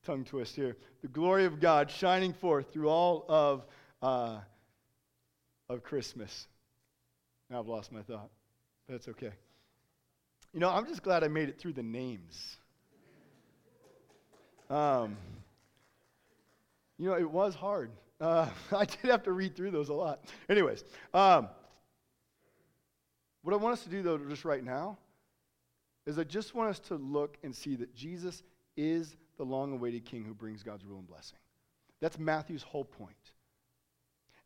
[0.05, 3.67] tongue twist here, the glory of God shining forth through all of,
[4.03, 4.41] uh,
[5.69, 6.49] of Christmas.
[7.51, 8.30] Now I've lost my thought.
[8.88, 9.32] That's okay.
[10.53, 12.57] You know, I'm just glad I made it through the names.
[14.70, 15.16] Um,
[16.99, 17.90] you know, it was hard.
[18.20, 20.24] Uh, I did have to read through those a lot.
[20.49, 21.49] Anyways, um,
[23.42, 24.97] what I want us to do, though, just right now,
[26.07, 28.42] is I just want us to look and see that Jesus
[28.76, 31.38] is the long awaited king who brings God's rule and blessing.
[32.01, 33.16] That's Matthew's whole point.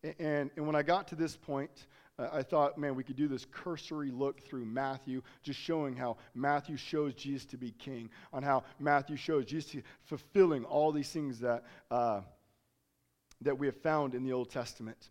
[0.02, 1.86] And, and when I got to this point,
[2.18, 6.76] I thought, man, we could do this cursory look through Matthew, just showing how Matthew
[6.76, 11.62] shows Jesus to be king, on how Matthew shows Jesus fulfilling all these things that,
[11.92, 12.22] uh,
[13.42, 15.10] that we have found in the Old Testament,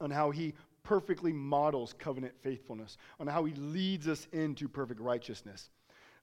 [0.00, 5.70] on how he perfectly models covenant faithfulness, on how he leads us into perfect righteousness.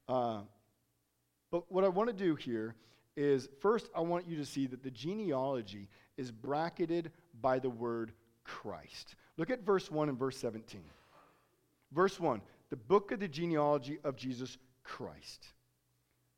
[0.10, 0.41] Uh,
[1.49, 2.76] but what I want to do here
[3.16, 5.88] is first, I want you to see that the genealogy
[6.18, 8.12] is bracketed by the word
[8.43, 9.16] Christ.
[9.38, 10.81] Look at verse 1 and verse 17.
[11.91, 15.47] Verse 1, the book of the genealogy of Jesus Christ.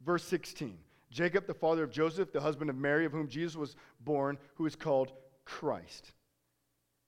[0.06, 0.78] Verse 16,
[1.10, 4.66] Jacob, the father of Joseph, the husband of Mary, of whom Jesus was born, who
[4.66, 5.14] is called
[5.46, 6.12] Christ.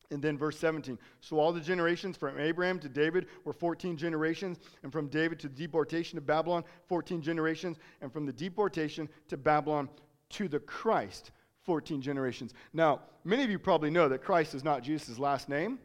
[0.10, 0.98] And then verse 17.
[1.20, 5.50] So all the generations from Abraham to David were 14 generations, and from David to
[5.50, 9.90] the deportation to Babylon, 14 generations, and from the deportation to Babylon
[10.30, 11.32] to the Christ,
[11.68, 12.54] 14 generations.
[12.74, 15.80] Now, many of you probably know that Christ is not Jesus' last name,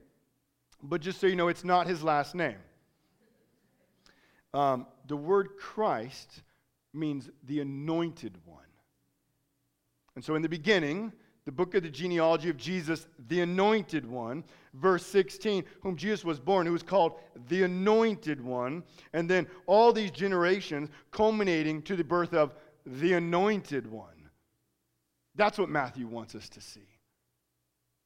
[0.81, 2.57] but just so you know, it's not his last name.
[4.55, 6.43] Um, the word Christ
[6.95, 8.61] means the anointed one.
[10.15, 11.13] And so in the beginning,
[11.47, 16.39] the book of the genealogy of Jesus, the anointed one, verse 16, whom Jesus was
[16.39, 17.15] born, who was called
[17.49, 22.55] the anointed one, and then all these generations culminating to the birth of
[22.87, 24.22] the anointed one.
[25.35, 26.87] That's what Matthew wants us to see.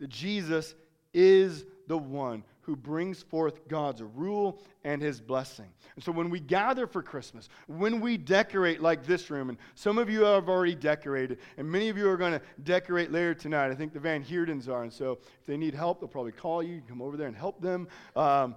[0.01, 0.74] That Jesus
[1.12, 5.68] is the one who brings forth God's rule and his blessing.
[5.95, 9.99] And so when we gather for Christmas, when we decorate like this room, and some
[9.99, 13.70] of you have already decorated, and many of you are going to decorate later tonight.
[13.70, 14.83] I think the Van Heerdens are.
[14.83, 16.74] And so if they need help, they'll probably call you.
[16.74, 17.89] You come over there and help them.
[18.16, 18.57] Um,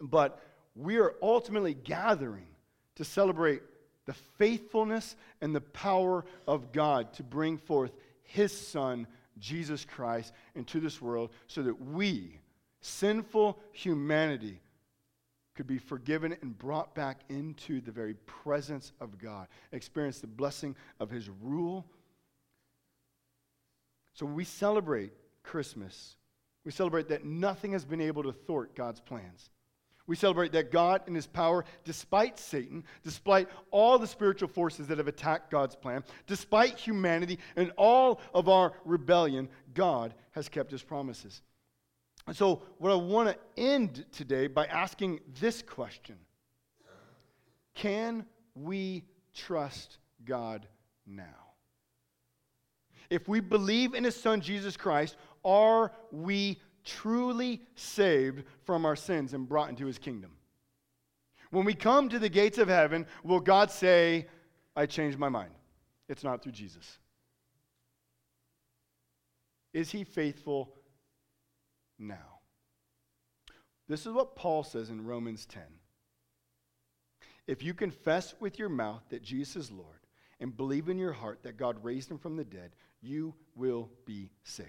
[0.00, 0.40] but
[0.74, 2.48] we are ultimately gathering
[2.96, 3.62] to celebrate
[4.06, 7.92] the faithfulness and the power of God to bring forth
[8.22, 9.06] his Son,
[9.38, 12.38] Jesus Christ, into this world so that we,
[12.80, 14.60] sinful humanity
[15.54, 20.74] could be forgiven and brought back into the very presence of God, experience the blessing
[20.98, 21.86] of his rule.
[24.14, 26.16] So we celebrate Christmas.
[26.64, 29.50] We celebrate that nothing has been able to thwart God's plans.
[30.06, 34.98] We celebrate that God in his power, despite Satan, despite all the spiritual forces that
[34.98, 40.82] have attacked God's plan, despite humanity and all of our rebellion, God has kept his
[40.82, 41.42] promises.
[42.26, 46.16] And so, what I want to end today by asking this question
[47.74, 50.66] Can we trust God
[51.06, 51.24] now?
[53.10, 59.34] If we believe in His Son, Jesus Christ, are we truly saved from our sins
[59.34, 60.32] and brought into His kingdom?
[61.50, 64.26] When we come to the gates of heaven, will God say,
[64.74, 65.52] I changed my mind?
[66.08, 66.98] It's not through Jesus.
[69.72, 70.74] Is He faithful
[71.98, 72.40] now.
[73.88, 75.62] This is what Paul says in Romans 10.
[77.46, 80.06] If you confess with your mouth that Jesus is Lord
[80.40, 82.70] and believe in your heart that God raised him from the dead,
[83.00, 84.68] you will be saved.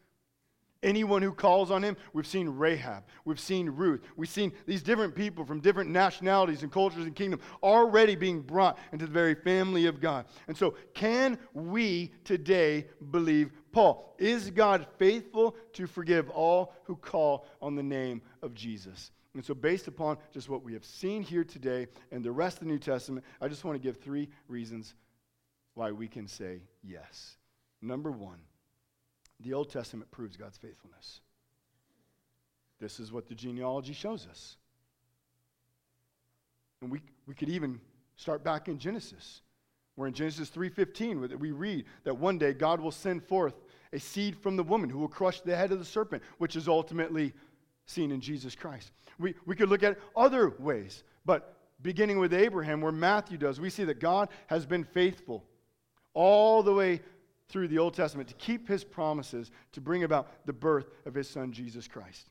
[0.83, 5.13] Anyone who calls on him, we've seen Rahab, we've seen Ruth, we've seen these different
[5.13, 9.85] people from different nationalities and cultures and kingdoms already being brought into the very family
[9.85, 10.25] of God.
[10.47, 14.15] And so, can we today believe Paul?
[14.17, 19.11] Is God faithful to forgive all who call on the name of Jesus?
[19.35, 22.63] And so, based upon just what we have seen here today and the rest of
[22.63, 24.95] the New Testament, I just want to give three reasons
[25.75, 27.37] why we can say yes.
[27.83, 28.39] Number one,
[29.43, 31.21] the Old Testament proves God's faithfulness.
[32.79, 34.57] This is what the genealogy shows us.
[36.81, 37.79] And we, we could even
[38.15, 39.41] start back in Genesis,
[39.95, 43.53] where in Genesis 3:15 we read that one day God will send forth
[43.93, 46.67] a seed from the woman who will crush the head of the serpent, which is
[46.67, 47.33] ultimately
[47.85, 48.91] seen in Jesus Christ.
[49.19, 53.69] We, we could look at other ways, but beginning with Abraham, where Matthew does, we
[53.69, 55.45] see that God has been faithful
[56.13, 57.01] all the way
[57.51, 61.29] through the Old Testament to keep his promises to bring about the birth of his
[61.29, 62.29] son, Jesus Christ.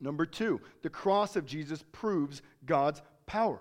[0.00, 3.60] Number two, the cross of Jesus proves God's power.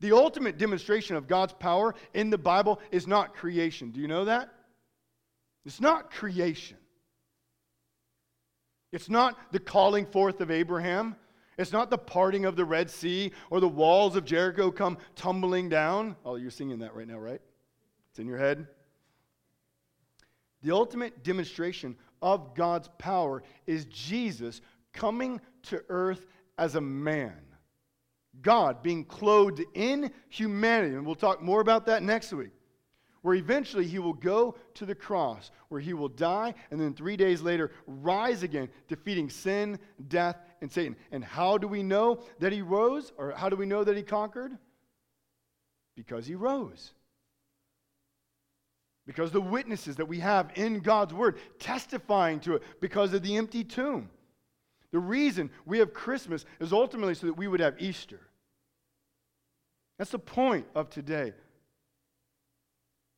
[0.00, 3.90] The ultimate demonstration of God's power in the Bible is not creation.
[3.90, 4.48] Do you know that?
[5.64, 6.78] It's not creation.
[8.92, 11.16] It's not the calling forth of Abraham.
[11.58, 15.68] It's not the parting of the Red Sea or the walls of Jericho come tumbling
[15.68, 16.16] down.
[16.24, 17.40] Oh, you're singing that right now, right?
[18.10, 18.66] It's in your head.
[20.62, 24.60] The ultimate demonstration of God's power is Jesus
[24.92, 26.26] coming to earth
[26.58, 27.40] as a man.
[28.42, 30.94] God being clothed in humanity.
[30.94, 32.50] And we'll talk more about that next week.
[33.22, 37.18] Where eventually he will go to the cross, where he will die, and then three
[37.18, 40.96] days later rise again, defeating sin, death, and Satan.
[41.12, 43.12] And how do we know that he rose?
[43.18, 44.56] Or how do we know that he conquered?
[45.96, 46.94] Because he rose.
[49.06, 53.36] Because the witnesses that we have in God's word testifying to it, because of the
[53.36, 54.10] empty tomb.
[54.92, 58.20] The reason we have Christmas is ultimately so that we would have Easter.
[59.98, 61.34] That's the point of today.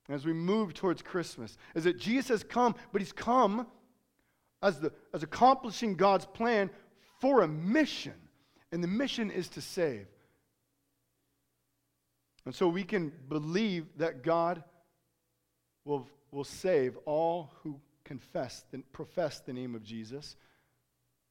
[0.08, 3.66] As we move towards Christmas, is that Jesus has come, but he's come
[4.62, 6.70] as, the, as accomplishing God's plan
[7.20, 8.14] for a mission.
[8.72, 10.06] And the mission is to save.
[12.44, 14.64] And so we can believe that God
[15.84, 20.36] will, will save all who confess and profess the name of Jesus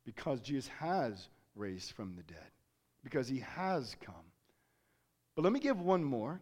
[0.06, 2.52] because Jesus has raised from the dead,
[3.04, 4.16] because he has come.
[5.36, 6.42] But let me give one more.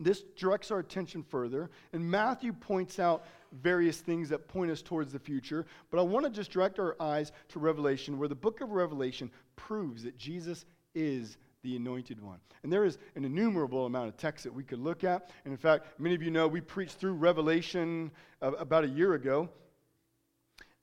[0.00, 5.12] This directs our attention further, and Matthew points out various things that point us towards
[5.12, 5.66] the future.
[5.90, 9.30] But I want to just direct our eyes to Revelation, where the book of Revelation
[9.54, 12.38] proves that Jesus is the anointed one.
[12.62, 15.30] And there is an innumerable amount of text that we could look at.
[15.44, 19.14] And in fact, many of you know we preached through Revelation uh, about a year
[19.14, 19.48] ago.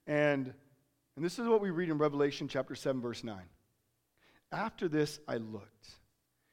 [0.06, 0.52] And
[1.16, 3.36] and this is what we read in Revelation chapter 7, verse 9.
[4.50, 5.88] After this I looked,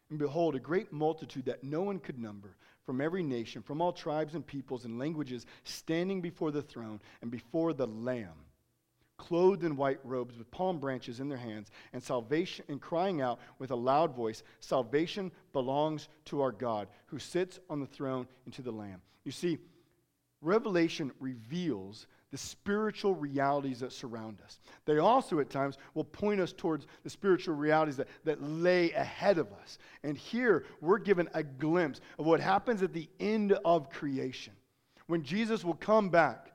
[0.10, 2.56] and behold, a great multitude that no one could number,
[2.86, 7.32] from every nation, from all tribes and peoples and languages, standing before the throne and
[7.32, 8.34] before the Lamb,
[9.20, 13.40] clothed in white robes, with palm branches in their hands, and salvation, and crying out
[13.60, 18.54] with a loud voice, Salvation belongs to our God, who sits on the throne and
[18.56, 19.02] to the Lamb.
[19.26, 19.60] You see,
[20.42, 24.60] Revelation reveals the spiritual realities that surround us.
[24.86, 29.38] They also, at times, will point us towards the spiritual realities that, that lay ahead
[29.38, 29.80] of us.
[30.04, 34.54] And here, we're given a glimpse of what happens at the end of creation.
[35.08, 36.54] When Jesus will come back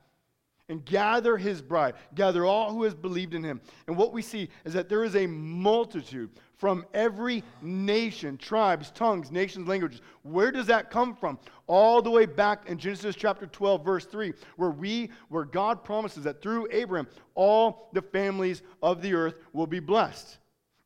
[0.69, 3.61] and gather his bride, gather all who has believed in him.
[3.87, 9.31] And what we see is that there is a multitude from every nation, tribes, tongues,
[9.31, 10.01] nations, languages.
[10.23, 11.37] Where does that come from?
[11.67, 16.23] All the way back in Genesis chapter 12, verse 3, where we, where God promises
[16.23, 20.37] that through Abraham, all the families of the earth will be blessed.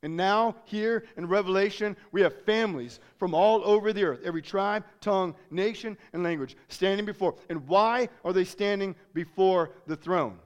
[0.01, 4.85] And now, here in Revelation, we have families from all over the earth, every tribe,
[5.01, 7.35] tongue, nation, and language, standing before.
[7.49, 10.39] And why are they standing before the throne?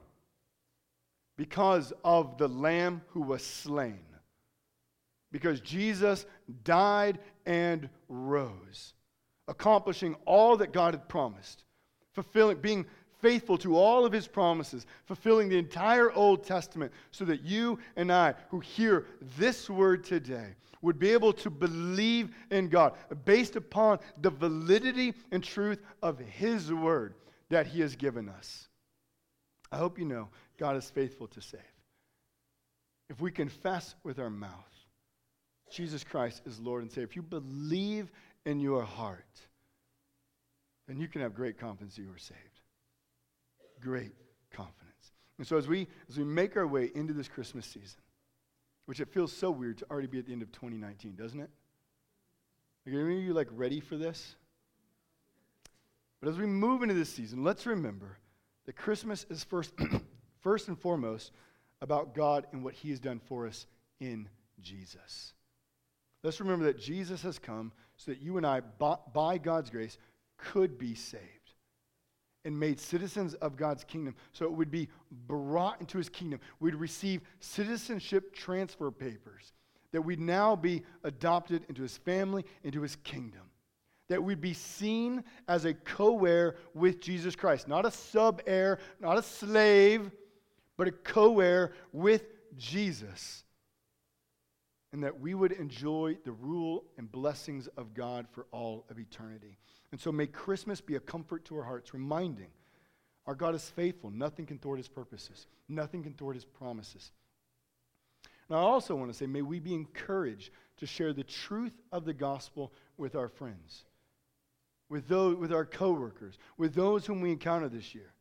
[1.36, 4.00] Because of the Lamb who was slain.
[5.30, 6.26] Because Jesus
[6.64, 8.94] died and rose,
[9.46, 11.64] accomplishing all that God had promised,
[12.12, 12.86] fulfilling, being
[13.24, 18.12] faithful to all of his promises, fulfilling the entire Old Testament, so that you and
[18.12, 19.06] I, who hear
[19.38, 20.48] this word today,
[20.82, 22.92] would be able to believe in God
[23.24, 27.14] based upon the validity and truth of his word
[27.48, 28.68] that he has given us.
[29.72, 31.60] I hope you know God is faithful to save.
[33.08, 34.50] If we confess with our mouth,
[35.72, 38.10] Jesus Christ is Lord and Savior, if you believe
[38.44, 39.40] in your heart,
[40.86, 42.53] then you can have great confidence you are saved
[43.84, 44.12] great
[44.50, 45.12] confidence.
[45.38, 48.00] And so as we as we make our way into this Christmas season,
[48.86, 51.50] which it feels so weird to already be at the end of 2019, doesn't it?
[52.86, 54.36] Like, are you like ready for this?
[56.20, 58.18] But as we move into this season, let's remember
[58.66, 59.72] that Christmas is first,
[60.40, 61.32] first and foremost
[61.82, 63.66] about God and what He has done for us
[64.00, 64.28] in
[64.60, 65.34] Jesus.
[66.22, 69.98] Let's remember that Jesus has come so that you and I, by God's grace,
[70.38, 71.43] could be saved
[72.44, 74.14] and made citizens of God's kingdom.
[74.32, 74.88] So it would be
[75.26, 76.40] brought into his kingdom.
[76.60, 79.52] We'd receive citizenship transfer papers,
[79.92, 83.42] that we'd now be adopted into his family, into his kingdom.
[84.08, 88.78] That we'd be seen as a co heir with Jesus Christ, not a sub heir,
[89.00, 90.10] not a slave,
[90.76, 92.24] but a co heir with
[92.58, 93.44] Jesus.
[94.92, 99.56] And that we would enjoy the rule and blessings of God for all of eternity.
[99.94, 102.48] And so may Christmas be a comfort to our hearts, reminding
[103.28, 104.10] our God is faithful.
[104.10, 107.12] Nothing can thwart his purposes, nothing can thwart his promises.
[108.48, 112.04] And I also want to say, may we be encouraged to share the truth of
[112.04, 113.84] the gospel with our friends,
[114.88, 118.12] with, those, with our coworkers, with those whom we encounter this year.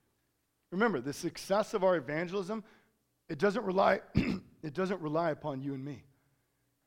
[0.69, 2.63] Remember, the success of our evangelism,
[3.29, 4.01] it doesn't rely,
[4.61, 6.03] it doesn't rely upon you and me.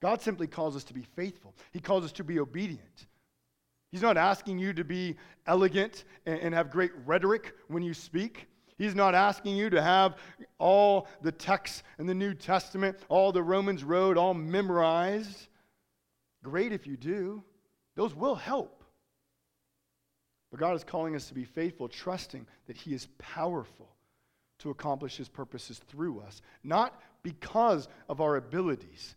[0.01, 1.57] God simply calls us to be faithful.
[1.73, 3.09] He calls us to be obedient.
[3.97, 5.17] He's not asking you to be
[5.47, 8.47] elegant and, and have great rhetoric when you speak.
[8.77, 10.19] He's not asking you to have
[10.59, 15.49] all the texts in the New Testament, all the Romans Road, all memorized.
[16.45, 17.43] Great if you do,
[17.95, 18.85] those will help.
[20.51, 23.89] But God is calling us to be faithful, trusting that He is powerful
[24.59, 29.17] to accomplish His purposes through us, not because of our abilities,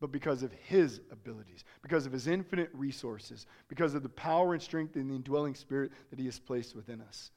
[0.00, 4.62] but because of His abilities, because of His infinite resources, because of the power and
[4.62, 7.30] strength in the indwelling spirit that He has placed within us.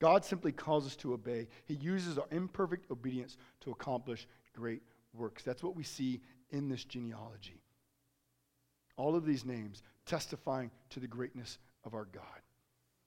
[0.00, 1.48] God simply calls us to obey.
[1.64, 4.82] He uses our imperfect obedience to accomplish great
[5.14, 5.44] works.
[5.44, 6.20] That's what we see
[6.50, 7.62] in this genealogy.
[8.96, 12.24] All of these names testifying to the greatness of our God.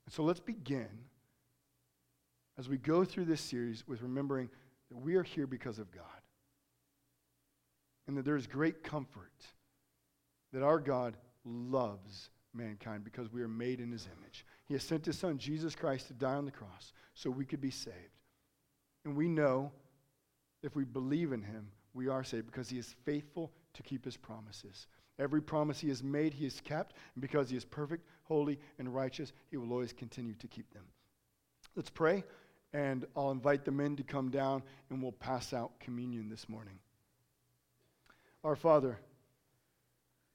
[0.06, 0.88] And so let's begin
[2.58, 4.50] as we go through this series with remembering
[4.90, 6.15] that we are here because of God.
[8.08, 9.32] And that there's great comfort
[10.54, 14.46] that our God loves mankind because we are made in his image.
[14.66, 17.62] He has sent his son, Jesus Christ, to die on the cross so we could
[17.62, 17.96] be saved.
[19.04, 19.72] And we know
[20.64, 24.18] if we believe in him, we are saved because he is faithful to keep his
[24.18, 24.88] promises.
[25.20, 26.96] Every promise he has made, he has kept.
[27.14, 30.84] And because he is perfect, holy, and righteous, he will always continue to keep them.
[31.76, 32.24] Let's pray,
[32.74, 36.80] and I'll invite the men to come down, and we'll pass out communion this morning.
[38.46, 39.00] Our Father,